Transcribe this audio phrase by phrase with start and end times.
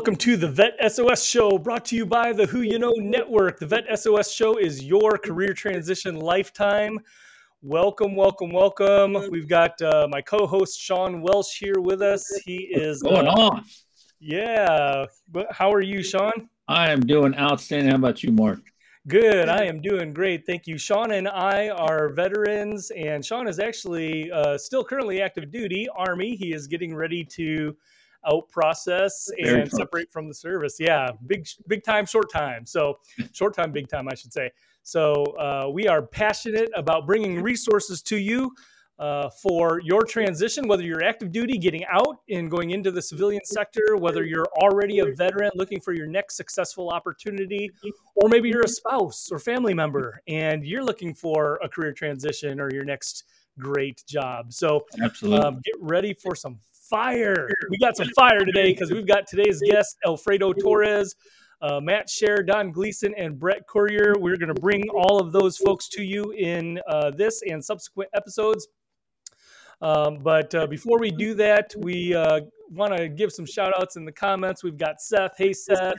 [0.00, 3.58] Welcome to the Vet SOS Show, brought to you by the Who You Know Network.
[3.58, 7.00] The Vet SOS Show is your career transition lifetime.
[7.60, 9.12] Welcome, welcome, welcome.
[9.30, 12.26] We've got uh, my co-host Shawn Welsh here with us.
[12.46, 13.64] He is What's going uh, on?
[14.18, 15.04] Yeah.
[15.50, 16.48] How are you, Shawn?
[16.66, 17.90] I am doing outstanding.
[17.90, 18.60] How about you, Mark?
[19.06, 19.50] Good.
[19.50, 20.46] I am doing great.
[20.46, 20.78] Thank you.
[20.78, 26.36] Shawn and I are veterans, and Shawn is actually uh, still currently active duty Army.
[26.36, 27.76] He is getting ready to
[28.26, 29.80] out process Very and close.
[29.80, 30.76] separate from the service.
[30.78, 32.66] Yeah, big big time, short time.
[32.66, 32.98] So
[33.32, 34.50] short time, big time, I should say.
[34.82, 38.52] So uh, we are passionate about bringing resources to you.
[38.98, 43.42] Uh, for your transition, whether you're active duty, getting out and going into the civilian
[43.46, 47.70] sector, whether you're already a veteran looking for your next successful opportunity,
[48.14, 52.60] or maybe you're a spouse or family member and you're looking for a career transition
[52.60, 53.24] or your next
[53.58, 54.52] great job.
[54.52, 55.46] So Absolutely.
[55.46, 56.58] um, get ready for some
[56.90, 57.48] fire.
[57.70, 61.14] We got some fire today because we've got today's guest, Alfredo Torres,
[61.62, 64.14] uh, Matt Scher, Don Gleason, and Brett Courier.
[64.18, 68.10] We're going to bring all of those folks to you in uh, this and subsequent
[68.14, 68.68] episodes.
[69.80, 72.40] Um, but uh, before we do that, we uh,
[72.70, 74.62] want to give some shout outs in the comments.
[74.62, 75.36] We've got Seth.
[75.38, 75.94] Hey, Seth.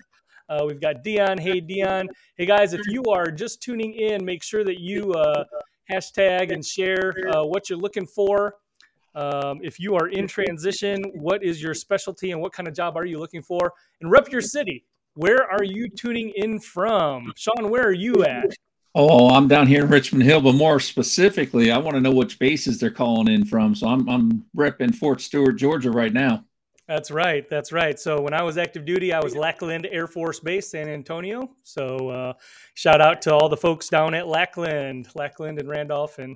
[0.49, 1.37] Uh, we've got Dion.
[1.37, 2.09] Hey, Dion.
[2.37, 5.45] Hey, guys, if you are just tuning in, make sure that you uh,
[5.89, 8.55] hashtag and share uh, what you're looking for.
[9.15, 12.97] Um, if you are in transition, what is your specialty and what kind of job
[12.97, 13.73] are you looking for?
[14.01, 14.85] And rep your city.
[15.15, 17.33] Where are you tuning in from?
[17.35, 18.51] Shawn, where are you at?
[18.95, 22.39] oh, I'm down here in Richmond Hill, but more specifically, I want to know which
[22.39, 23.75] bases they're calling in from.
[23.75, 26.45] So I'm I'm repping Fort Stewart, Georgia, right now.
[26.87, 27.47] That's right.
[27.49, 27.97] That's right.
[27.97, 31.51] So when I was active duty, I was Lackland Air Force Base, San Antonio.
[31.63, 32.33] So uh,
[32.73, 36.35] shout out to all the folks down at Lackland, Lackland and Randolph, and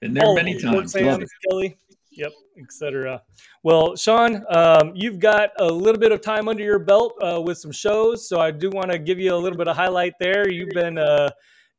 [0.00, 0.92] Been there many of them, Fort times.
[0.92, 1.76] Sam, Kelly.
[2.20, 3.22] Yep, etc.
[3.62, 7.56] Well, Shawn, um, you've got a little bit of time under your belt uh, with
[7.56, 10.46] some shows, so I do want to give you a little bit of highlight there.
[10.50, 11.30] You've been uh,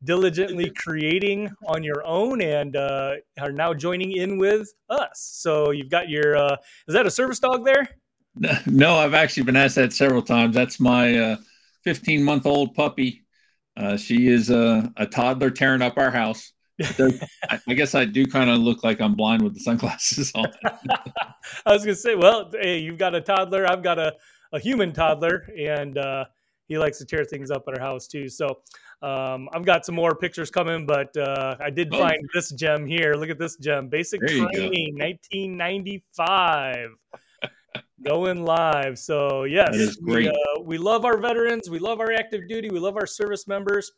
[0.04, 5.30] diligently creating on your own and uh, are now joining in with us.
[5.36, 6.56] So you've got your uh,
[6.88, 7.88] is that a service dog there?
[8.66, 10.56] No, I've actually been asked that several times.
[10.56, 11.36] That's my uh,
[11.84, 13.26] 15 month old puppy.
[13.78, 16.52] Uh, she is a, a toddler tearing up our house.
[17.68, 20.48] I, guess I do kind of look like I'm blind with the sunglasses on.
[21.66, 23.70] I was gonna say, well, hey, you've got a toddler.
[23.70, 24.14] I've got a,
[24.54, 26.26] a human toddler, and uh,
[26.68, 28.30] he likes to tear things up at our house too.
[28.30, 28.60] So
[29.02, 32.00] um, I've got some more pictures coming, but uh, I did Oh.
[32.00, 33.14] find this gem here.
[33.16, 34.28] Look at this gem, basic go.
[34.28, 36.90] training, 1995.
[38.04, 38.98] Going live.
[38.98, 40.34] So yes, we, uh,
[40.64, 41.70] we love our veterans.
[41.70, 42.70] We love our active duty.
[42.70, 43.92] We love our service members.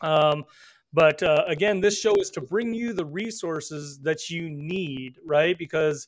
[0.00, 0.44] Um,
[0.94, 5.58] but uh, again, this show is to bring you the resources that you need, right?
[5.58, 6.06] Because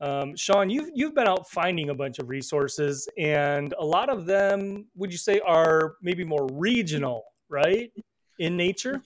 [0.00, 4.26] um, Shawn, you've you've been out finding a bunch of resources, and a lot of
[4.26, 7.90] them, would you say, are maybe more regional, right,
[8.38, 9.02] in nature?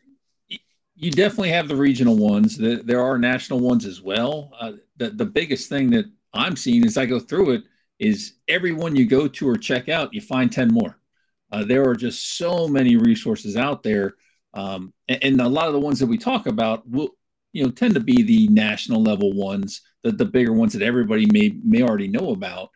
[0.96, 2.56] you definitely have the regional ones.
[2.56, 4.52] There are national ones as well.
[4.58, 7.62] Uh, the the biggest thing that I'm seeing as I go through it
[7.98, 10.98] is everyone you go to or check out, you find ten more.
[11.50, 14.14] Uh, there are just so many resources out there,
[14.54, 17.10] um, and, and a lot of the ones that we talk about will
[17.52, 21.26] you know tend to be the national level ones, the the bigger ones that everybody
[21.26, 22.70] may may already know about.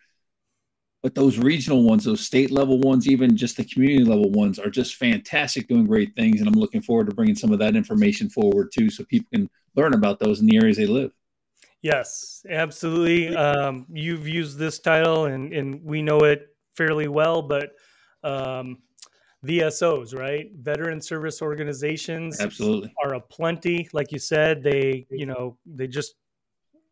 [1.01, 4.69] But those regional ones, those state level ones, even just the community level ones, are
[4.69, 6.41] just fantastic, doing great things.
[6.41, 9.49] And I'm looking forward to bringing some of that information forward too, so people can
[9.77, 11.13] learn about those in the areas they live.
[11.83, 13.35] Yes, absolutely.
[13.37, 17.73] Um, you've used this title, and and we know it fairly well, but
[18.25, 18.79] um,
[19.47, 20.51] VSOs, right?
[20.57, 22.93] Veteran Service Organizations, Absolutely.
[23.03, 23.89] are aplenty.
[23.93, 26.15] Like you said, they you know they just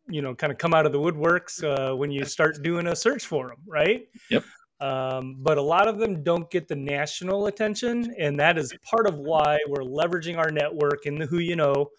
[0.09, 2.97] you know kind of come out of the woodworks uh, when you start doing a
[2.97, 4.09] search for them, right?
[4.31, 4.45] Yep.
[4.79, 9.07] Um, but a lot of them don't get the national attention, and that is part
[9.07, 11.91] of why we're leveraging our network in the Who You Know,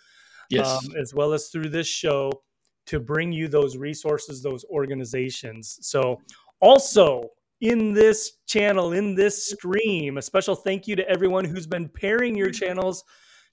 [0.50, 0.68] Yes.
[0.68, 2.32] um, as well as through this show
[2.86, 5.80] to bring you those resources, those organizations.
[5.82, 6.22] So,
[6.62, 7.30] also
[7.62, 12.36] in this channel, in this stream, a special thank you to everyone who's been pairing
[12.36, 13.04] your channels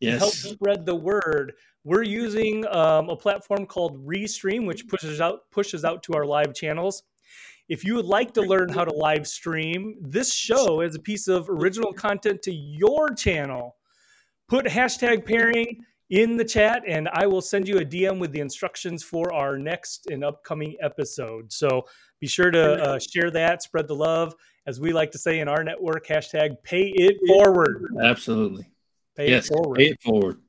[0.02, 1.54] to help spread the word.
[1.84, 6.54] We're using um, a platform called Restream, which pushes out pushes out to our live
[6.54, 7.02] channels.
[7.68, 11.28] If you would like to learn how to live stream this show as a piece
[11.28, 13.76] of original content to your channel,
[14.48, 15.80] put hashtag pairing
[16.10, 19.58] in the chat and I will send you a DM with the instructions for our
[19.58, 21.52] next and upcoming episode.
[21.52, 21.86] So
[22.20, 24.34] be sure to uh, share that, spread the love,
[24.66, 27.84] as we like to say in our network, hashtag pay it forward.
[28.02, 28.66] Absolutely.
[29.16, 29.46] Pay yes.
[29.46, 29.76] it forward.
[29.76, 30.40] Pay it forward.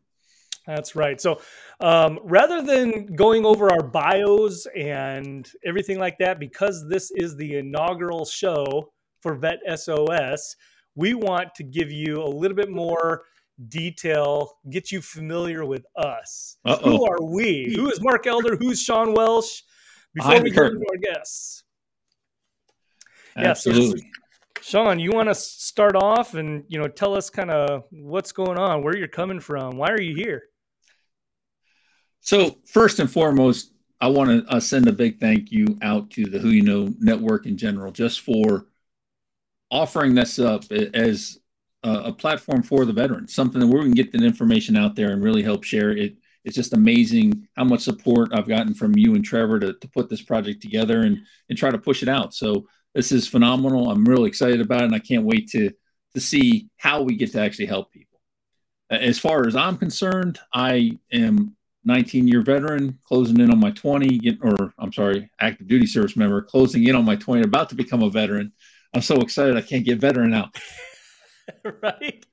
[0.65, 1.21] That's right.
[1.21, 1.41] So
[1.79, 7.57] um, rather than going over our bios and everything like that, because this is the
[7.57, 8.91] inaugural show
[9.21, 10.55] for Vet SOS,
[10.95, 13.25] we want to give you a little bit more
[13.69, 16.57] detail, get you familiar with us.
[16.83, 17.73] Who are we?
[17.75, 18.55] Who is Mark Elder?
[18.55, 19.61] Who's Shawn Welsh?
[20.13, 21.63] Before we get into our guests.
[23.35, 24.01] Absolutely.
[24.01, 24.11] Yeah,
[24.63, 28.31] so, Shawn, you want to start off and you know tell us kind of what's
[28.31, 30.43] going on, where you're coming from, why are you here?
[32.21, 36.25] So first and foremost, I want to uh, send a big thank you out to
[36.25, 38.67] the Who You Know Network in general, just for
[39.69, 41.39] offering this up as
[41.85, 45.23] a, platform for the veterans, something that we can get the information out there and
[45.23, 46.15] really help share it.
[46.43, 50.09] It's just amazing how much support I've gotten from you and Trevor to, to put
[50.09, 52.33] this project together and, and try to push it out.
[52.33, 53.89] So this is phenomenal.
[53.89, 55.71] I'm really excited about it, and I can't wait to
[56.13, 58.21] to see how we get to actually help people.
[58.89, 64.17] As far as I'm concerned, I am 19 year veteran, closing in on my 20,
[64.19, 67.75] get, or I'm sorry, active duty service member, closing in on my 20, about to
[67.75, 68.53] become a veteran.
[68.93, 70.55] I'm so excited I can't get veteran out.
[71.81, 72.25] right.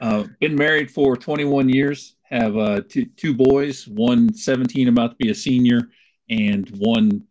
[0.00, 5.16] uh, been married for 21 years, have uh, two, two boys, one 17 about to
[5.16, 5.90] be a senior,
[6.28, 7.24] and one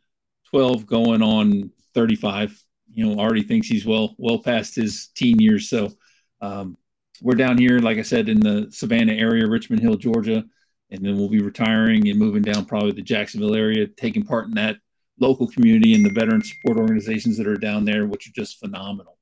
[0.50, 2.62] 12 going on 35.
[2.94, 5.69] You know, already thinks he's well well past his teen years.
[5.69, 5.92] So
[6.39, 6.78] um,
[7.21, 10.45] we're down here, like I said, in the Savannah area, Richmond Hill, Georgia
[10.92, 14.54] and then we'll be retiring and moving down probably the Jacksonville area, taking part in
[14.56, 14.78] that
[15.19, 19.14] local community and the veteran support organizations that are down there, which are just phenomenal.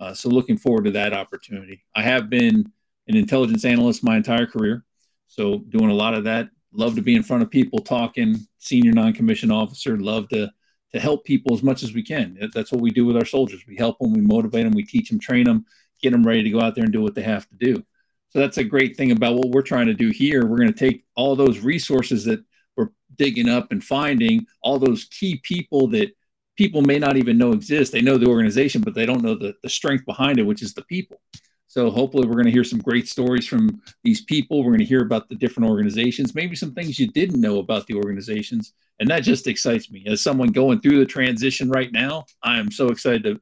[0.00, 1.84] Uh, so looking forward to that opportunity.
[1.94, 2.72] I have been
[3.06, 4.84] an intelligence analyst my entire career,
[5.28, 6.48] so doing a lot of that.
[6.72, 8.36] Love to be in front of people talking.
[8.58, 9.96] Senior non-commissioned officer.
[9.96, 10.50] Love to
[10.94, 12.38] to help people as much as we can.
[12.54, 13.64] That's what we do with our soldiers.
[13.66, 15.66] We help them, we motivate them, we teach them, train them,
[16.00, 17.84] get them ready to go out there and do what they have to do.
[18.28, 20.46] So that's a great thing about what we're trying to do here.
[20.46, 22.44] We're going to take all those resources that
[22.76, 26.14] we're digging up and finding, all those key people that
[26.56, 27.92] people may not even know exist.
[27.92, 30.74] They know the organization, but they don't know the, the strength behind it, which is
[30.74, 31.20] the people.
[31.66, 34.62] So hopefully we're going to hear some great stories from these people.
[34.62, 37.86] We're going to hear about the different organizations, maybe some things you didn't know about
[37.88, 38.74] the organizations.
[39.00, 40.04] And that just excites me.
[40.06, 43.40] As someone going through the transition right now, I am so excited to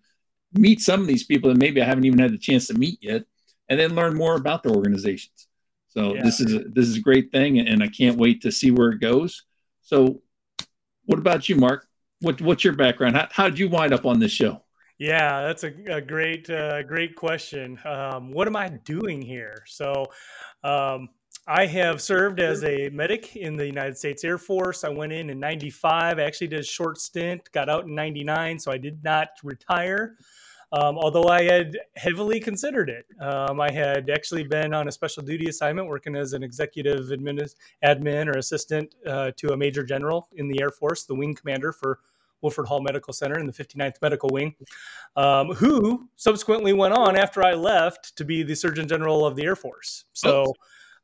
[0.54, 2.98] meet some of these people that maybe I haven't even had the chance to meet
[3.02, 3.24] yet
[3.68, 5.48] and then learn more about the organizations.
[5.88, 6.22] So yeah.
[6.22, 8.90] this is a, this is a great thing, and I can't wait to see where
[8.90, 9.44] it goes.
[9.82, 10.22] So,
[11.04, 11.86] what about you, Mark?
[12.22, 13.16] What what's your background?
[13.16, 14.62] How, how did you wind up on this show?
[14.98, 17.78] Yeah, that's a, a great uh, great question.
[17.84, 19.64] Um, what am I doing here?
[19.66, 20.06] So,
[20.62, 21.08] um,
[21.46, 24.84] I have served as a medic in the United States Air Force.
[24.84, 26.18] I went in in '95.
[26.18, 30.16] I actually did a short stint, got out in '99, so I did not retire
[30.72, 33.04] um, although I had heavily considered it.
[33.20, 37.54] Um, I had actually been on a special duty assignment working as an executive admin,
[37.84, 41.72] admin or assistant uh, to a major general in the Air Force, the wing commander
[41.72, 41.98] for
[42.42, 44.54] Wilford Hall Medical Center in the 59th Medical Wing,
[45.16, 49.44] um, who subsequently went on after I left to be the Surgeon General of the
[49.44, 50.04] Air Force.
[50.12, 50.52] So,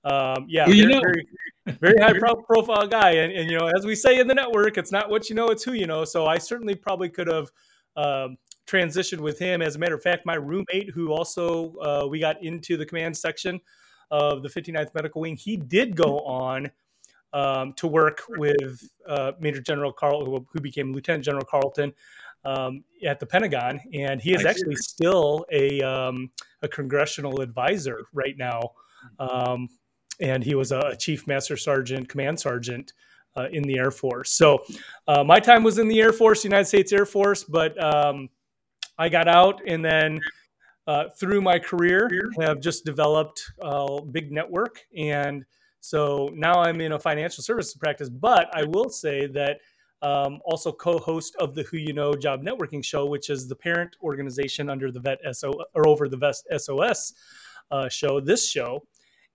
[0.04, 1.28] um, yeah, very, very,
[1.80, 3.12] very, high pro- profile guy.
[3.12, 5.48] And, and, you know, as we say in the network, it's not what you know,
[5.48, 6.04] it's who you know.
[6.04, 7.50] So I certainly probably could have
[7.96, 9.62] um, transition with him.
[9.62, 13.16] As a matter of fact, my roommate, who also uh, we got into the command
[13.16, 13.60] section
[14.10, 16.70] of the 59th Medical Wing, he did go on
[17.32, 21.92] um, to work with uh, Major General Carl, who, who, became Lieutenant General Carlton
[22.44, 26.30] um, at the Pentagon, and he is actually still a um,
[26.62, 28.60] a congressional advisor right now.
[29.18, 29.68] Um,
[30.20, 32.92] and he was a chief master sergeant, command sergeant.
[33.36, 34.32] Uh, in the Air Force.
[34.32, 34.64] So,
[35.06, 38.28] uh, my time was in the Air Force, United States Air Force, but um,
[38.98, 40.18] I got out and then
[40.88, 44.80] uh, through my career have just developed a big network.
[44.96, 45.44] And
[45.80, 48.08] so now I'm in a financial services practice.
[48.08, 49.60] But I will say that
[50.02, 53.96] um, also co-host of the Who You Know Job Networking Show, which is the parent
[54.02, 57.14] organization under the Vet SO or over the Vet SOS
[57.70, 58.20] uh, show.
[58.20, 58.86] This show,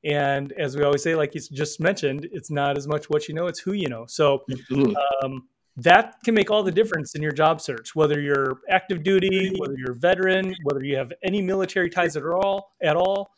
[0.04, 3.34] and as we always say, like you just mentioned, it's not as much what you
[3.34, 4.06] know; it's who you know.
[4.08, 4.44] So,
[5.24, 5.48] um,
[5.78, 9.74] that can make all the difference in your job search whether you're active duty whether
[9.76, 13.32] you're a veteran whether you have any military ties at all at all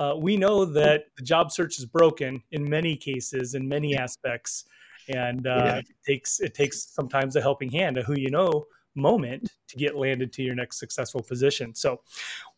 [0.00, 4.64] uh, we know that the job search is broken in many cases in many aspects
[5.08, 5.76] and uh, yeah.
[5.76, 8.64] it takes it takes sometimes a helping hand a who you know
[8.96, 12.00] moment to get landed to your next successful position so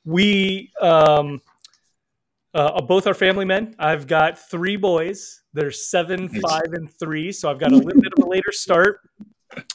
[0.04, 1.40] we um,
[2.54, 7.30] uh, both are family men i've got three boys they're seven, five, and three.
[7.30, 9.00] So I've got a little bit of a later start.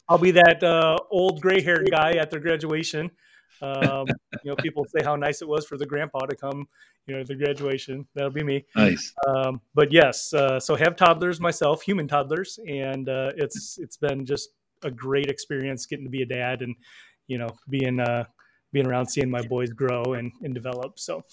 [0.09, 3.11] I'll be that uh, old gray haired guy at their graduation.
[3.61, 4.07] Um,
[4.43, 6.67] you know, people say how nice it was for the grandpa to come,
[7.05, 8.07] you know, the graduation.
[8.13, 8.65] That'll be me.
[8.75, 9.13] Nice.
[9.27, 14.25] Um, but yes, uh, so have toddlers myself, human toddlers, and uh, it's it's been
[14.25, 14.49] just
[14.83, 16.75] a great experience getting to be a dad and
[17.27, 18.25] you know being uh,
[18.71, 20.99] being around seeing my boys grow and, and develop.
[20.99, 21.23] So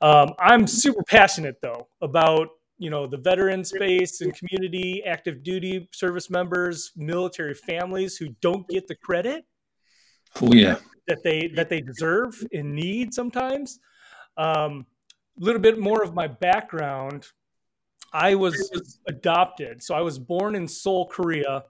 [0.00, 2.48] um, I'm super passionate though about
[2.78, 8.68] you know the veteran space and community, active duty service members, military families who don't
[8.68, 9.44] get the credit.
[10.40, 13.78] Oh yeah, that they that they deserve and need sometimes.
[14.36, 14.86] A um,
[15.36, 17.26] little bit more of my background.
[18.12, 21.64] I was adopted, so I was born in Seoul, Korea.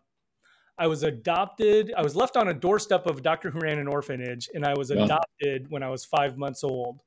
[0.77, 1.93] I was adopted.
[1.97, 4.75] I was left on a doorstep of a doctor who ran an orphanage, and I
[4.75, 7.03] was adopted when I was five months old.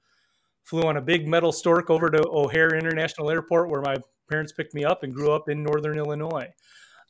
[0.63, 3.97] Flew on a big metal stork over to O'Hare International Airport, where my
[4.29, 6.47] parents picked me up, and grew up in Northern Illinois.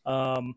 [0.05, 0.55] Um,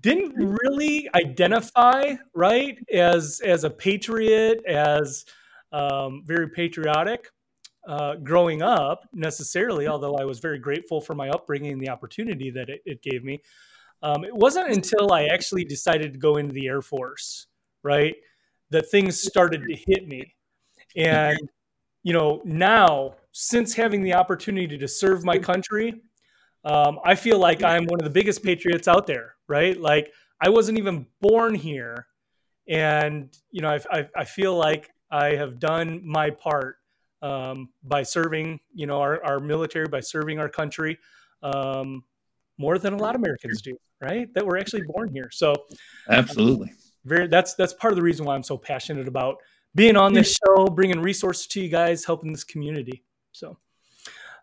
[0.00, 5.24] didn't really identify right as as a patriot, as
[5.72, 7.30] um, very patriotic
[7.86, 9.88] uh, growing up necessarily.
[9.88, 13.24] Although I was very grateful for my upbringing and the opportunity that it, it gave
[13.24, 13.42] me.
[14.02, 17.46] Um, it wasn't until I actually decided to go into the Air Force,
[17.82, 18.14] right,
[18.70, 20.34] that things started to hit me.
[20.94, 21.38] And,
[22.04, 26.00] you know, now, since having the opportunity to serve my country,
[26.64, 29.78] um, I feel like I'm one of the biggest patriots out there, right?
[29.78, 32.06] Like, I wasn't even born here.
[32.68, 36.76] And, you know, I, I, I feel like I have done my part
[37.22, 40.98] um, by serving, you know, our, our military, by serving our country
[41.42, 42.04] um,
[42.58, 44.32] more than a lot of Americans do right?
[44.34, 45.28] That we're actually born here.
[45.32, 45.54] So
[46.08, 46.72] absolutely,
[47.04, 49.38] very that's that's part of the reason why I'm so passionate about
[49.74, 53.04] being on this show, bringing resources to you guys, helping this community.
[53.32, 53.58] So.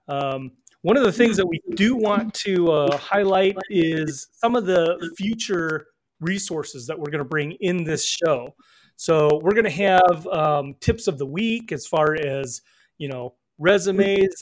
[0.08, 0.52] Um,
[0.86, 5.12] one of the things that we do want to uh, highlight is some of the
[5.18, 5.88] future
[6.20, 8.54] resources that we're going to bring in this show.
[8.96, 12.62] So we're going to have um, tips of the week as far as
[13.00, 14.36] you know resumes,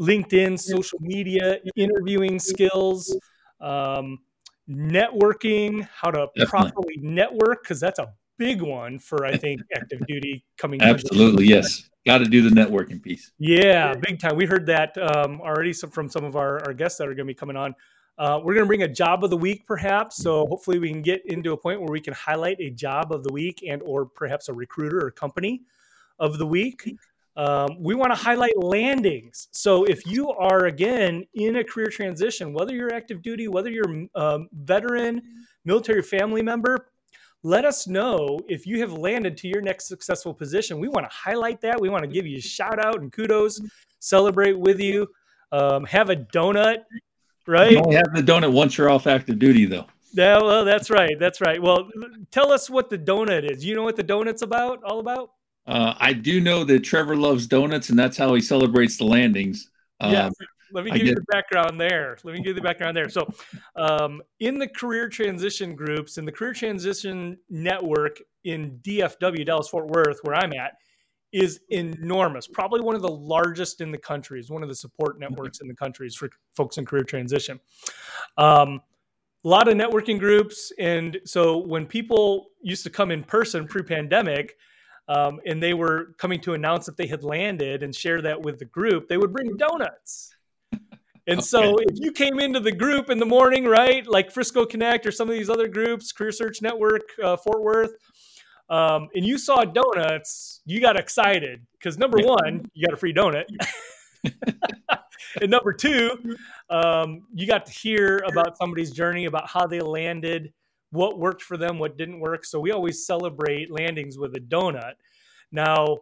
[0.00, 3.14] LinkedIn, social media, interviewing skills,
[3.60, 4.20] um,
[4.66, 6.46] networking, how to Definitely.
[6.46, 10.80] properly network, because that's a big one for I think active duty coming.
[10.80, 11.90] Absolutely, yes.
[12.06, 13.32] Got to do the networking piece.
[13.38, 14.36] Yeah, big time.
[14.36, 17.32] We heard that um, already from some of our, our guests that are going to
[17.32, 17.74] be coming on.
[18.18, 20.16] Uh, we're going to bring a job of the week, perhaps.
[20.16, 23.24] So hopefully, we can get into a point where we can highlight a job of
[23.24, 25.62] the week and or perhaps a recruiter or company
[26.18, 26.94] of the week.
[27.36, 29.48] Um, we want to highlight landings.
[29.50, 34.06] So if you are again in a career transition, whether you're active duty, whether you're
[34.14, 35.22] um, veteran,
[35.64, 36.90] military family member,
[37.44, 40.80] let us know if you have landed to your next successful position.
[40.80, 41.78] We want to highlight that.
[41.78, 43.60] We want to give you a shout out and kudos,
[44.00, 45.06] celebrate with you,
[45.52, 46.78] um, have a donut,
[47.46, 47.70] right?
[47.70, 49.86] You only have the donut once you're off active duty, though.
[50.14, 51.18] Yeah, well, that's right.
[51.20, 51.60] That's right.
[51.60, 51.90] Well,
[52.30, 53.62] tell us what the donut is.
[53.62, 54.82] You know what the donut's about?
[54.82, 55.32] All about?
[55.66, 59.70] Uh, I do know that Trevor loves donuts, and that's how he celebrates the landings.
[60.00, 60.26] yeah.
[60.26, 60.32] Um,
[60.74, 62.18] let me give you the background there.
[62.24, 63.08] Let me give you the background there.
[63.08, 63.26] So,
[63.76, 69.86] um, in the career transition groups, in the career transition network in DFW, Dallas Fort
[69.86, 70.72] Worth, where I'm at,
[71.32, 72.48] is enormous.
[72.48, 74.40] Probably one of the largest in the country.
[74.40, 77.60] Is one of the support networks in the countries for folks in career transition.
[78.36, 78.80] Um,
[79.44, 84.56] a lot of networking groups, and so when people used to come in person pre-pandemic,
[85.06, 88.58] um, and they were coming to announce that they had landed and share that with
[88.58, 90.34] the group, they would bring donuts.
[91.26, 91.46] And okay.
[91.46, 95.10] so if you came into the group in the morning, right, like Frisco Connect or
[95.10, 97.92] some of these other groups, Career Search Network, uh, Fort Worth,
[98.68, 103.14] um, and you saw donuts, you got excited because number one, you got a free
[103.14, 103.44] donut.
[105.40, 106.36] and number two,
[106.70, 110.52] um, you got to hear about somebody's journey, about how they landed,
[110.90, 112.44] what worked for them, what didn't work.
[112.44, 114.94] So we always celebrate landings with a donut.
[115.52, 115.98] Now,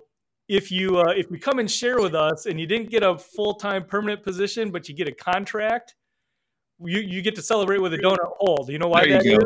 [0.48, 3.16] if you uh, if you come and share with us and you didn't get a
[3.18, 5.94] full time permanent position, but you get a contract,
[6.80, 8.64] you you get to celebrate with a donut hole.
[8.66, 9.38] Do you know why there that is?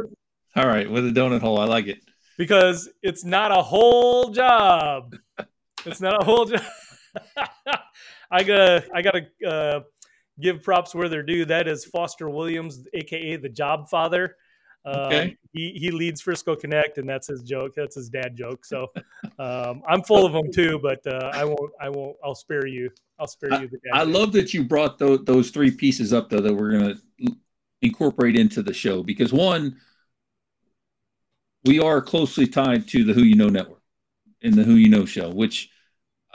[0.56, 1.98] All right, with a donut hole, I like it
[2.38, 5.14] because it's not a whole job.
[5.84, 6.62] it's not a whole job.
[8.30, 9.80] I gotta I gotta uh,
[10.40, 11.44] give props where they're due.
[11.44, 14.36] That is Foster Williams, aka the Job Father.
[14.86, 15.30] Okay.
[15.30, 17.72] Um, he he leads Frisco Connect, and that's his joke.
[17.74, 18.64] That's his dad joke.
[18.64, 18.92] So
[19.38, 21.72] um, I'm full of them too, but uh, I won't.
[21.80, 22.16] I won't.
[22.24, 22.90] I'll spare you.
[23.18, 23.78] I'll spare you the.
[23.92, 26.94] I, I love that you brought those, those three pieces up though that we're gonna
[27.82, 29.76] incorporate into the show because one,
[31.64, 33.82] we are closely tied to the Who You Know Network
[34.42, 35.70] in the Who You Know show, which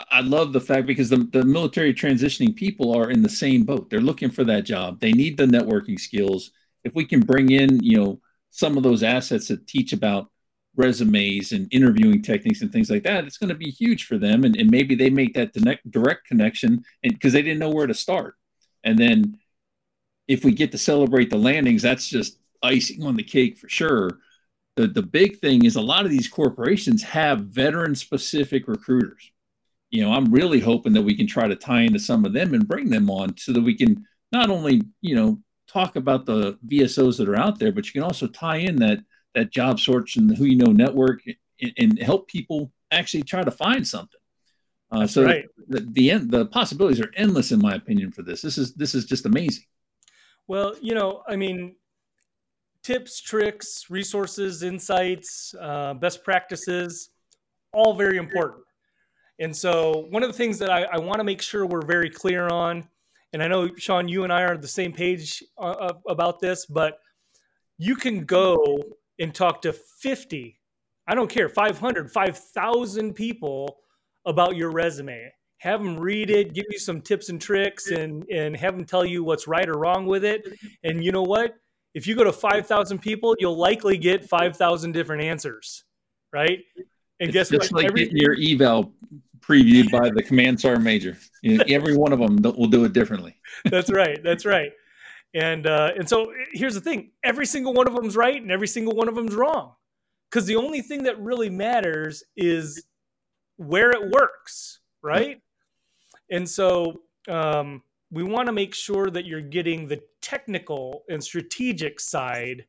[0.10, 3.89] I love the fact because the, the military transitioning people are in the same boat.
[3.89, 5.00] They're looking for that job.
[5.00, 6.51] They need the networking skills.
[6.84, 10.29] If we can bring in, you know some of those assets that teach about
[10.75, 14.43] resumes and interviewing techniques and things like that, it's going to be huge for them.
[14.43, 15.53] And, and maybe they make that
[15.89, 18.36] direct connection because they didn't know where to start.
[18.84, 19.39] And then
[20.27, 24.20] if we get to celebrate the landings, that's just icing on the cake for sure.
[24.75, 29.31] The, the big thing is a lot of these corporations have veteran specific recruiters.
[29.89, 32.53] You know, I'm really hoping that we can try to tie into some of them
[32.53, 35.39] and bring them on so that we can not only, you know,
[35.72, 39.00] talk about the VSOs that are out there, but you can also tie in that
[39.34, 41.22] that job search and the who you know network
[41.62, 44.20] and, and help people actually try to find something.
[44.92, 45.46] Uh, so right.
[45.70, 48.42] the, the end, the possibilities are endless, in my opinion, for this.
[48.42, 49.63] This is this is just amazing.
[50.48, 51.75] Well, you know, I mean,
[52.84, 57.10] tips, tricks, resources, insights, uh, best practices,
[57.72, 58.63] all very important.
[59.40, 62.10] And so, one of the things that I, I want to make sure we're very
[62.10, 62.88] clear on,
[63.34, 66.66] and I know Shawn, you and I are on the same page uh, about this,
[66.66, 67.00] but
[67.78, 68.84] you can go
[69.20, 70.60] and talk to 50,
[71.08, 73.78] I don't care, 500, 5,000 people
[74.26, 75.32] about your resume.
[75.60, 79.06] Have them read it, give you some tips and tricks, and, and have them tell
[79.06, 80.48] you what's right or wrong with it.
[80.84, 81.56] And you know what?
[81.94, 85.84] If you go to 5,000 people, you'll likely get 5,000 different answers,
[86.34, 86.60] right?
[87.20, 87.84] And it's guess just what?
[87.84, 88.92] like Every- getting your eval
[89.42, 91.18] previewed by the command sergeant major.
[91.42, 93.36] You know, every one of them will do it differently.
[93.66, 94.22] that's right.
[94.24, 94.72] That's right.
[95.34, 98.68] And uh, and so here's the thing: every single one of them's right, and every
[98.68, 99.74] single one of them's wrong.
[100.30, 102.86] Because the only thing that really matters is
[103.58, 105.42] where it works, right?
[106.30, 112.00] And so um, we want to make sure that you're getting the technical and strategic
[112.00, 112.66] side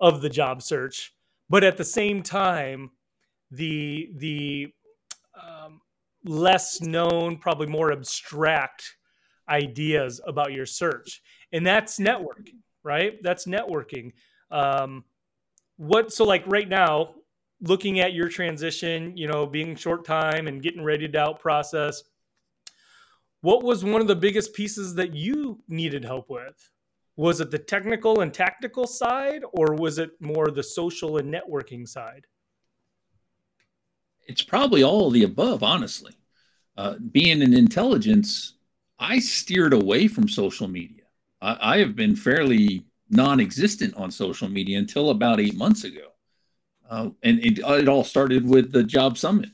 [0.00, 1.14] of the job search,
[1.48, 2.90] but at the same time,
[3.52, 4.72] the the
[5.40, 5.80] um,
[6.24, 8.96] less known, probably more abstract
[9.48, 11.22] ideas about your search.
[11.52, 13.22] And that's networking right?
[13.22, 14.12] That's networking.
[14.50, 15.04] Um,
[15.76, 17.14] what so like right now
[17.60, 22.02] looking at your transition you know being short time and getting ready to out process
[23.40, 26.70] what was one of the biggest pieces that you needed help with?
[27.16, 31.88] Was it the technical and tactical side or was it more the social and networking
[31.88, 32.26] side
[34.26, 36.14] it's probably all of the above honestly
[36.76, 38.54] uh, being an intelligence
[38.98, 41.02] i steered away from social media
[41.42, 46.08] I, I have been fairly non-existent on social media until about eight months ago,
[46.88, 49.50] uh, and it, it, all started with the job summit,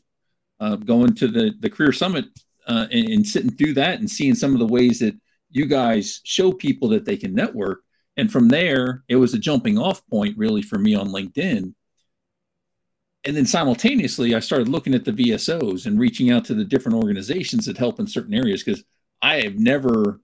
[0.60, 2.26] uh, going to the the career summit
[2.66, 5.16] uh, and, and sitting through that and seeing some of the ways that
[5.50, 7.80] you guys show people that they can network.
[8.16, 11.74] And from there, it was a jumping off point really for me on LinkedIn.
[13.24, 16.98] And then simultaneously, I started looking at the VSOs and reaching out to the different
[16.98, 18.84] organizations that help in certain areas because
[19.20, 20.20] I have never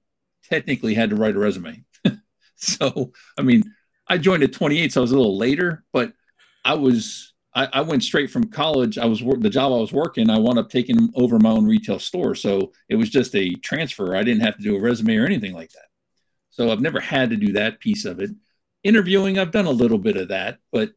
[0.48, 1.84] technically had to write a resume.
[2.56, 3.64] so, I mean,
[4.06, 6.12] I joined at 28, so I was a little later, but
[6.64, 8.98] I was I, I, went straight from college.
[8.98, 10.28] I was the job I was working.
[10.28, 14.16] I wound up taking over my own retail store, so it was just a transfer.
[14.16, 15.86] I didn't have to do a resume or anything like that.
[16.50, 18.30] So I've never had to do that piece of it.
[18.82, 20.92] Interviewing, I've done a little bit of that, but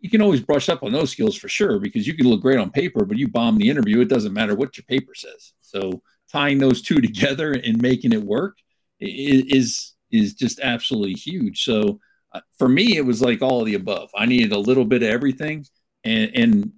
[0.00, 2.58] you can always brush up on those skills for sure because you can look great
[2.58, 4.00] on paper, but you bomb the interview.
[4.00, 5.54] It doesn't matter what your paper says.
[5.62, 8.58] So tying those two together and making it work
[9.00, 11.64] is is just absolutely huge.
[11.64, 12.00] So
[12.32, 14.10] uh, for me, it was like all of the above.
[14.14, 15.66] I needed a little bit of everything,
[16.04, 16.72] and and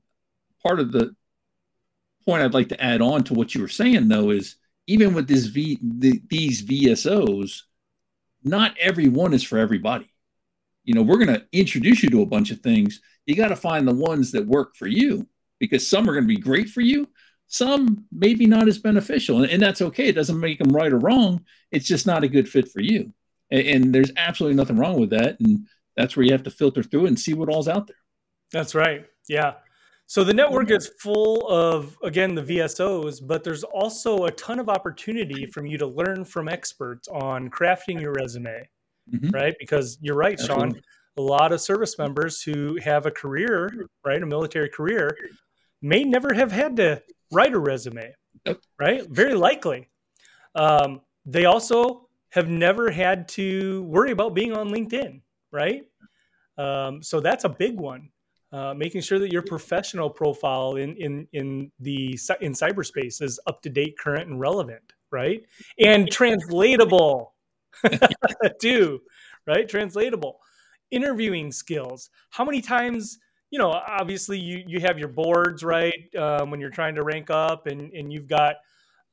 [0.62, 1.14] part of the
[2.24, 5.28] point I'd like to add on to what you were saying though is even with
[5.28, 7.62] this v the, these VSOs,
[8.42, 10.10] not every one is for everybody.
[10.88, 13.02] You know, we're going to introduce you to a bunch of things.
[13.26, 15.28] You got to find the ones that work for you
[15.60, 17.06] because some are going to be great for you
[17.48, 20.08] some maybe not as beneficial and, and, that's okay.
[20.08, 21.44] It doesn't make them right or wrong.
[21.72, 23.12] It's just not a good fit for you.
[23.50, 26.82] And, and, there's absolutely nothing wrong with that and that's where you have to filter
[26.82, 27.96] through and see what all's out there.
[28.52, 29.06] That's right.
[29.28, 29.54] Yeah.
[30.06, 34.68] So the network is full of again the vsos but there's also a ton of
[34.68, 38.66] opportunity from you to learn from experts on crafting your resume
[39.12, 39.30] mm-hmm.
[39.30, 40.70] right because you're right absolutely.
[40.72, 40.82] shawn
[41.16, 45.16] a lot of service members who have a career right a military career
[45.82, 48.14] may never have had to write a resume,
[48.78, 49.06] right?
[49.08, 49.88] Very likely.
[50.54, 55.20] Um, they also have never had to worry about being on LinkedIn,
[55.52, 55.82] right?
[56.56, 58.10] Um, so that's a big one.
[58.50, 63.60] Uh, making sure that your professional profile in in in the in cyberspace is up
[63.60, 65.44] to date, current, and relevant, right?
[65.78, 67.34] And translatable
[68.60, 69.00] too,
[69.46, 69.68] right?
[69.68, 70.38] Translatable.
[70.90, 72.10] Interviewing skills.
[72.30, 73.18] How many times
[73.50, 77.30] you know, obviously you you have your boards right um, when you're trying to rank
[77.30, 78.56] up, and and you've got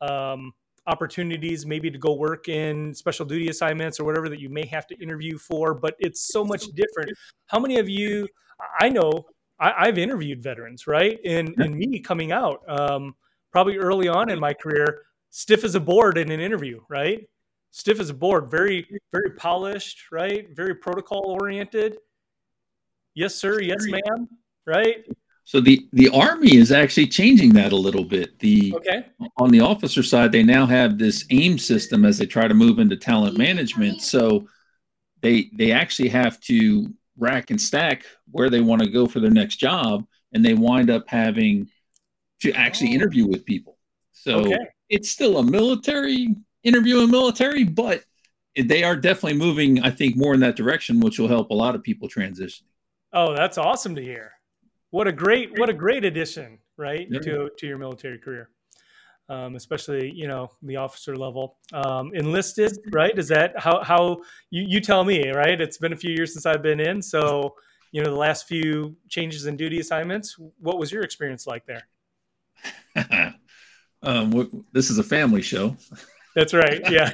[0.02, 0.54] um,
[0.88, 4.88] opportunities maybe to go work in special duty assignments or whatever that you may have
[4.88, 5.74] to interview for.
[5.74, 7.12] But it's so much different.
[7.48, 8.28] How many of you?
[8.80, 9.26] I know
[9.60, 11.20] I, have interviewed veterans, right?
[11.26, 13.16] And and me coming out, um,
[13.52, 17.28] probably early on in my career, stiff as a board in an interview, right?
[17.76, 20.48] Stiff as a board, very very polished, right?
[20.56, 21.98] Very protocol oriented.
[23.16, 23.60] Yes, sir.
[23.60, 24.30] Yes, ma'am.
[24.66, 25.06] Right.
[25.44, 28.40] So the the army is actually changing that a little bit.
[28.40, 29.08] The okay.
[29.38, 32.80] on the officer side, they now have this AIM system as they try to move
[32.80, 34.02] into talent management.
[34.02, 34.48] So
[35.20, 39.32] they they actually have to rack and stack where they want to go for their
[39.32, 41.68] next job, and they wind up having
[42.40, 42.94] to actually oh.
[42.94, 43.78] interview with people.
[44.14, 44.66] So okay.
[44.88, 46.30] it's still a military
[46.66, 48.04] interview in military, but
[48.62, 51.76] they are definitely moving, I think, more in that direction, which will help a lot
[51.76, 52.66] of people transition.
[53.14, 54.34] Oh, that's awesome to hear.
[54.90, 56.06] What a great what a great.
[56.06, 57.20] addition right yeah.
[57.20, 58.50] to to your military career
[59.30, 61.58] um, especially you know the officer level.
[61.74, 63.18] Um, enlisted right?
[63.18, 65.60] Is that how how you, you tell me right?
[65.60, 67.56] It's been a few years since i've been in so
[67.92, 71.88] you know the last few changes in duty assignments what was your experience like there?
[74.04, 75.76] Um, this is a family show
[76.36, 77.12] that's right yeah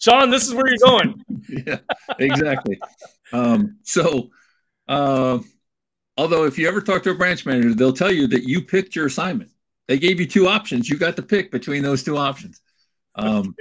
[0.00, 1.22] shawn this is where you're going
[1.66, 1.78] yeah
[2.18, 2.78] exactly
[3.32, 4.30] um, so
[4.88, 5.38] uh,
[6.18, 8.96] Although, if you ever talk to a branch manager, they'll tell you that you picked
[8.96, 9.50] your assignment.
[9.86, 10.88] They gave you two options.
[10.88, 12.60] You got to pick between those two options.
[13.14, 13.54] Um,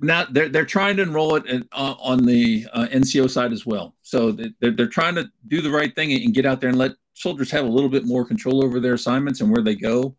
[0.00, 3.66] now they're they're trying to enroll it in, uh, on the uh, NCO side as
[3.66, 3.94] well.
[4.00, 6.92] So they're they're trying to do the right thing and get out there and let
[7.14, 10.16] soldiers have a little bit more control over their assignments and where they go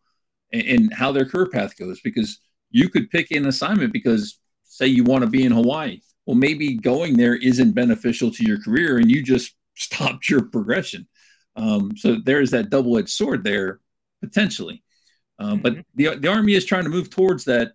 [0.54, 2.00] and, and how their career path goes.
[2.02, 2.40] Because
[2.72, 6.02] you could pick an assignment because say you want to be in Hawaii.
[6.26, 11.08] Well, maybe going there isn't beneficial to your career, and you just stopped your progression.
[11.56, 13.80] Um, so there is that double edged sword there
[14.22, 14.84] potentially.
[15.40, 15.62] Um, mm-hmm.
[15.62, 17.74] But the, the Army is trying to move towards that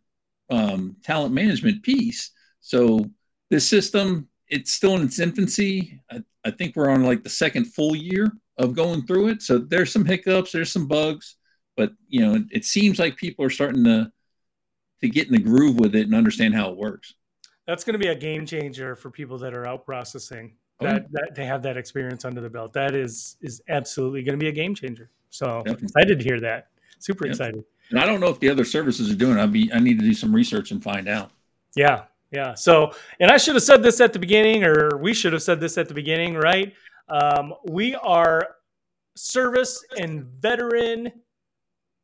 [0.48, 2.30] um, talent management piece.
[2.60, 3.10] So
[3.50, 6.00] this system, it's still in its infancy.
[6.10, 9.42] I, I think we're on like the second full year of going through it.
[9.42, 11.36] So there's some hiccups, there's some bugs,
[11.76, 14.10] but you know, it, it seems like people are starting to
[15.06, 17.14] to get in the groove with it and understand how it works.
[17.66, 21.34] That's going to be a game changer for people that are out processing that, that
[21.34, 22.72] they have that experience under the belt.
[22.72, 25.10] That is is absolutely going to be a game changer.
[25.30, 25.84] So Definitely.
[25.84, 26.68] excited to hear that.
[26.98, 27.32] Super yep.
[27.32, 27.64] excited.
[27.90, 29.38] And I don't know if the other services are doing.
[29.38, 29.70] I'll be.
[29.72, 31.30] I need to do some research and find out.
[31.76, 32.54] Yeah, yeah.
[32.54, 35.60] So, and I should have said this at the beginning, or we should have said
[35.60, 36.72] this at the beginning, right?
[37.08, 38.56] Um, we are
[39.14, 41.12] service and veteran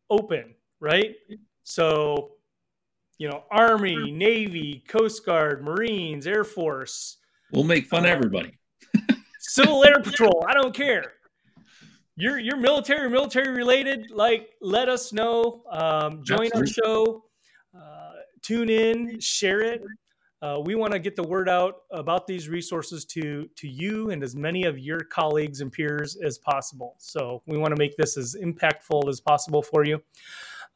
[0.09, 1.17] open, right?
[1.65, 2.33] So,
[3.23, 7.19] you know, Army, Navy, Coast Guard, Marines, Air Force.
[7.53, 8.59] We'll make fun uh, of everybody.
[9.39, 10.45] Civil Air Patrol.
[10.49, 11.13] I don't care.
[12.17, 14.11] You're you're military military related.
[14.11, 15.63] Like, let us know.
[15.71, 16.61] Um, join Absolutely.
[16.61, 17.25] our show.
[17.79, 19.21] Uh, tune in.
[19.21, 19.85] Share it.
[20.43, 24.25] Uh, we want to get the word out about these resources to to you and
[24.25, 26.97] as many of your colleagues and peers as possible.
[26.99, 30.03] So we want to make this as impactful as possible for you.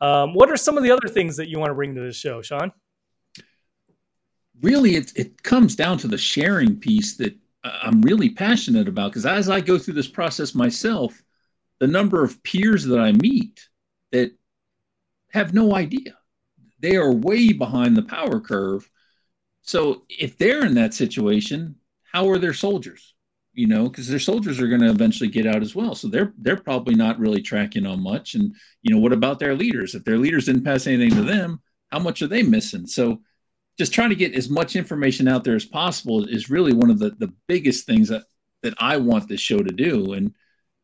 [0.00, 2.12] Um, what are some of the other things that you want to bring to the
[2.12, 2.72] show, Shawn?
[4.60, 9.26] Really, it it comes down to the sharing piece that I'm really passionate about because
[9.26, 11.22] as I go through this process myself,
[11.78, 13.68] the number of peers that I meet
[14.12, 14.32] that
[15.32, 16.16] have no idea.
[16.80, 18.88] They are way behind the power curve.
[19.62, 23.14] So if they're in that situation, how are their soldiers?
[23.56, 25.94] You know, because their soldiers are going to eventually get out as well.
[25.94, 28.34] So they're they're probably not really tracking on much.
[28.34, 29.94] And you know, what about their leaders?
[29.94, 32.86] If their leaders didn't pass anything to them, how much are they missing?
[32.86, 33.22] So
[33.78, 36.98] just trying to get as much information out there as possible is really one of
[36.98, 38.24] the, the biggest things that,
[38.62, 40.12] that I want this show to do.
[40.12, 40.34] And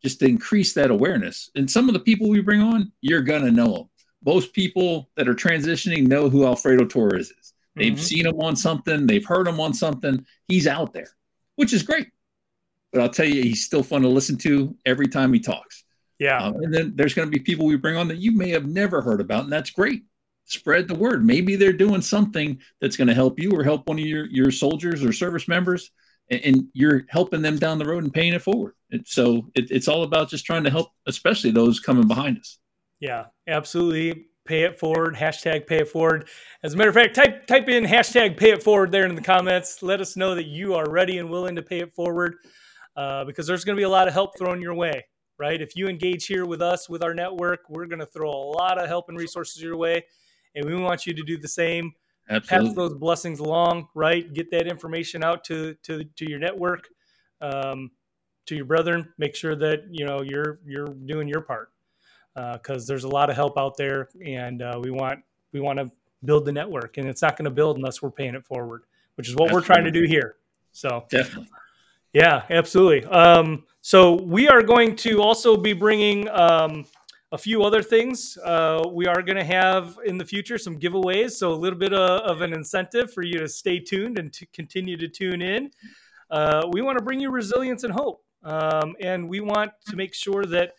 [0.02, 1.50] just to increase that awareness.
[1.54, 3.88] And some of the people we bring on, you're going to know them.
[4.24, 7.52] Most people that are transitioning know who Alfredo Torres is.
[7.74, 8.02] They've mm-hmm.
[8.02, 10.26] seen him on something, they've heard him on something.
[10.46, 11.08] He's out there,
[11.56, 12.08] which is great.
[12.92, 15.84] But I'll tell you, he's still fun to listen to every time he talks.
[16.18, 16.38] Yeah.
[16.38, 18.66] Um, and then there's going to be people we bring on that you may have
[18.66, 20.02] never heard about, and that's great
[20.52, 21.24] spread the word.
[21.24, 24.50] Maybe they're doing something that's going to help you or help one of your, your
[24.50, 25.90] soldiers or service members,
[26.30, 28.74] and, and you're helping them down the road and paying it forward.
[28.90, 32.58] It, so it, it's all about just trying to help, especially those coming behind us.
[33.00, 34.26] Yeah, absolutely.
[34.44, 35.14] Pay it forward.
[35.14, 36.28] Hashtag pay it forward.
[36.64, 39.22] As a matter of fact, type type in hashtag pay it forward there in the
[39.22, 39.82] comments.
[39.82, 42.36] Let us know that you are ready and willing to pay it forward,
[42.96, 45.04] uh, because there's going to be a lot of help thrown your way.
[45.38, 45.60] Right?
[45.60, 48.80] If you engage here with us with our network, we're going to throw a lot
[48.80, 50.04] of help and resources your way
[50.54, 51.92] and we want you to do the same.
[52.28, 52.68] Absolutely.
[52.68, 54.32] Pass those blessings along, right?
[54.32, 56.88] Get that information out to to to your network,
[57.40, 57.90] um,
[58.46, 59.12] to your brethren.
[59.18, 61.72] Make sure that you know you're you're doing your part
[62.34, 65.20] because uh, there's a lot of help out there, and uh, we want
[65.52, 65.90] we want to
[66.24, 68.84] build the network, and it's not going to build unless we're paying it forward,
[69.16, 69.68] which is what Absolutely.
[69.68, 70.36] we're trying to do here.
[70.70, 71.48] So definitely.
[72.12, 73.04] Yeah, absolutely.
[73.06, 76.84] Um, so we are going to also be bringing um,
[77.32, 78.36] a few other things.
[78.44, 81.94] Uh, we are going to have in the future some giveaways, so a little bit
[81.94, 85.70] of, of an incentive for you to stay tuned and to continue to tune in.
[86.30, 90.12] Uh, we want to bring you resilience and hope, um, and we want to make
[90.12, 90.72] sure that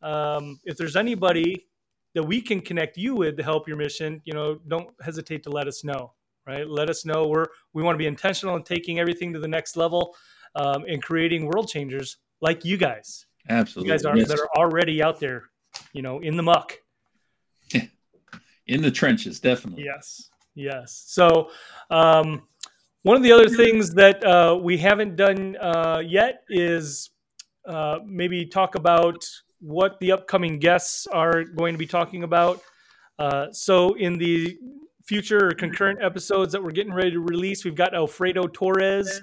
[0.00, 1.66] um, if there's anybody
[2.14, 5.50] that we can connect you with to help your mission, you know, don't hesitate to
[5.50, 6.12] let us know.
[6.46, 6.66] Right?
[6.66, 7.26] Let us know.
[7.28, 10.16] We're we want to be intentional in taking everything to the next level
[10.54, 13.26] um, and creating world changers like you guys.
[13.48, 14.28] Absolutely, you guys are yes.
[14.28, 15.44] that are already out there
[15.92, 16.74] you know, in the muck.
[18.66, 19.84] in the trenches, definitely.
[19.84, 20.30] Yes.
[20.54, 21.04] Yes.
[21.06, 21.50] So,
[21.90, 22.42] um,
[23.02, 27.10] one of the other things that uh, we haven't done uh, yet is
[27.66, 29.24] uh, maybe talk about
[29.60, 32.60] what the upcoming guests are going to be talking about.
[33.18, 34.58] Uh, so, in the
[35.04, 39.22] future concurrent episodes that we're getting ready to release, we've got Alfredo Torres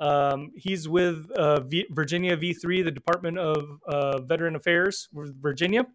[0.00, 5.86] um, he's with uh, v- Virginia V3, the Department of uh, Veteran Affairs, Virginia.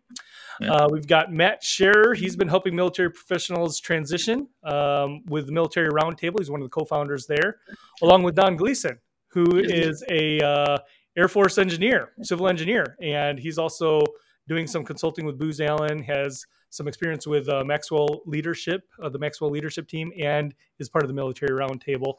[0.62, 0.72] Yeah.
[0.72, 2.14] Uh, we've got Matt Scherer.
[2.14, 6.40] He's been helping military professionals transition um, with the Military Roundtable.
[6.40, 7.58] He's one of the co-founders there,
[8.02, 10.78] along with Don Gleason, who is a uh,
[11.18, 14.02] Air Force engineer, civil engineer, and he's also
[14.48, 16.02] doing some consulting with Booz Allen.
[16.04, 21.04] Has some experience with uh, Maxwell Leadership, uh, the Maxwell Leadership Team, and is part
[21.04, 22.16] of the Military Roundtable.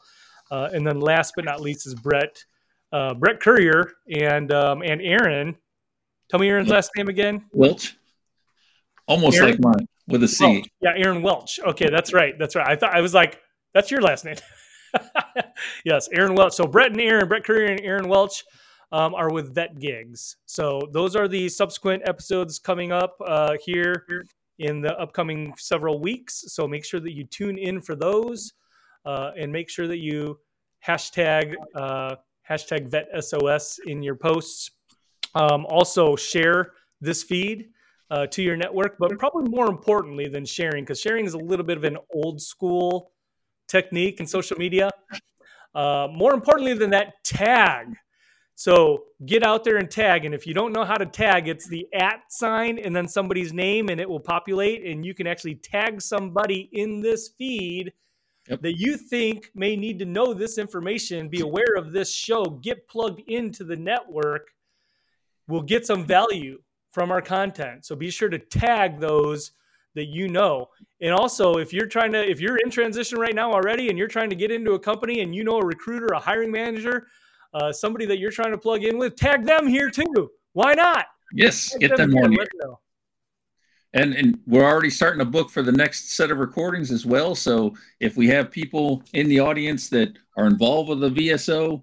[0.50, 2.44] Uh, and then last but not least is Brett
[2.92, 5.56] uh, Brett Courier and um, and Aaron.
[6.28, 7.44] Tell me Aaron's last name again.
[7.52, 7.96] Welch.
[9.06, 9.50] Almost Aaron?
[9.50, 10.44] like mine with a C.
[10.44, 10.68] Welch.
[10.80, 11.58] Yeah, Aaron Welch.
[11.60, 12.34] Okay, that's right.
[12.38, 12.66] That's right.
[12.68, 13.40] I thought I was like,
[13.74, 14.36] that's your last name.
[15.84, 16.54] yes, Aaron Welch.
[16.54, 18.44] So Brett and Aaron, Brett Courier and Aaron Welch
[18.92, 20.36] um, are with Vet Gigs.
[20.46, 24.06] So those are the subsequent episodes coming up uh, here
[24.58, 26.44] in the upcoming several weeks.
[26.48, 28.52] So make sure that you tune in for those
[29.04, 30.38] uh, and make sure that you
[30.86, 32.16] hashtag uh,
[32.48, 34.70] hashtag vet sos in your posts.
[35.34, 37.68] Um, also share this feed
[38.10, 41.64] uh, to your network but probably more importantly than sharing because sharing is a little
[41.64, 43.12] bit of an old school
[43.68, 44.90] technique in social media.
[45.72, 47.94] Uh, more importantly than that tag.
[48.56, 51.68] So get out there and tag and if you don't know how to tag it's
[51.68, 55.54] the at sign and then somebody's name and it will populate and you can actually
[55.54, 57.92] tag somebody in this feed
[58.50, 58.62] yep.
[58.62, 62.88] that you think may need to know this information, be aware of this show, get
[62.88, 64.50] plugged into the network,
[65.48, 66.60] will get some value
[66.92, 67.84] from our content.
[67.84, 69.52] So be sure to tag those
[69.94, 70.68] that you know.
[71.00, 74.08] And also, if you're trying to, if you're in transition right now already and you're
[74.08, 77.06] trying to get into a company and you know a recruiter, a hiring manager,
[77.54, 80.30] uh, somebody that you're trying to plug in with, tag them here too.
[80.52, 81.06] Why not?
[81.32, 82.46] Yes, tag get them, them on here
[83.92, 87.34] and and we're already starting a book for the next set of recordings as well.
[87.34, 91.82] So if we have people in the audience that are involved with the vso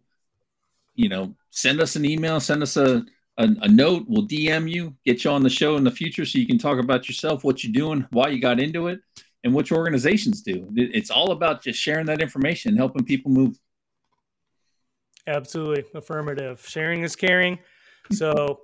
[0.96, 3.06] you know send us an email send us a,
[3.38, 4.06] a, a note.
[4.08, 6.80] We'll dm you get you on the show in the future so you can talk
[6.80, 9.00] about yourself what you're doing why you got into it
[9.44, 10.68] and what your organizations do.
[10.76, 13.58] It's all about just sharing that information helping people move.
[15.26, 15.86] Absolutely.
[15.94, 16.66] Affirmative.
[16.68, 17.60] Sharing is caring.
[18.12, 18.62] So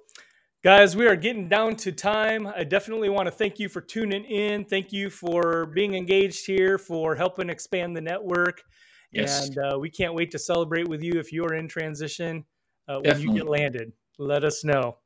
[0.64, 2.48] Guys, we are getting down to time.
[2.48, 4.64] I definitely want to thank you for tuning in.
[4.64, 8.64] Thank you for being engaged here, for helping expand the network.
[9.12, 9.50] Yes.
[9.50, 12.46] And uh, we can't wait to celebrate with you if you're in transition
[12.88, 13.92] uh, when you get landed.
[14.18, 15.00] Let us know.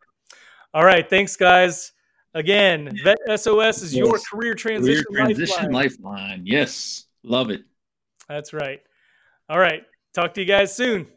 [0.76, 1.10] All right.
[1.10, 1.92] Thanks, guys.
[2.36, 4.06] Again, Vet SOS is yes.
[4.06, 6.14] your career transition, career transition lifeline.
[6.14, 6.42] lifeline.
[6.46, 7.06] Yes.
[7.24, 7.64] Love it.
[8.30, 8.82] That's right.
[9.50, 9.82] All right.
[10.14, 11.08] Talk to you guys soon.